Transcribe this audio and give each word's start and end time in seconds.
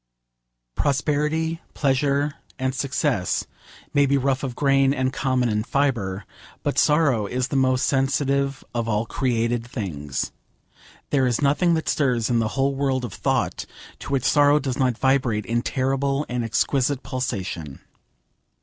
Prosperity, 0.75 1.61
pleasure 1.75 2.33
and 2.57 2.73
success, 2.73 3.45
may 3.93 4.07
be 4.07 4.17
rough 4.17 4.41
of 4.41 4.55
grain 4.55 4.95
and 4.95 5.13
common 5.13 5.47
in 5.47 5.63
fibre, 5.63 6.25
but 6.63 6.79
sorrow 6.79 7.27
is 7.27 7.49
the 7.49 7.55
most 7.55 7.85
sensitive 7.85 8.63
of 8.73 8.89
all 8.89 9.05
created 9.05 9.63
things. 9.63 10.31
There 11.11 11.27
is 11.27 11.39
nothing 11.39 11.75
that 11.75 11.87
stirs 11.87 12.31
in 12.31 12.39
the 12.39 12.47
whole 12.57 12.73
world 12.73 13.05
of 13.05 13.13
thought 13.13 13.67
to 13.99 14.11
which 14.11 14.23
sorrow 14.23 14.57
does 14.57 14.79
not 14.79 14.97
vibrate 14.97 15.45
in 15.45 15.61
terrible 15.61 16.25
and 16.27 16.43
exquisite 16.43 17.03
pulsation. 17.03 17.79